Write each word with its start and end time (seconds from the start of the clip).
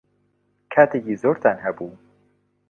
کاتێکی 0.73 1.15
زۆرتان 1.23 1.57
هەبوو. 1.65 1.91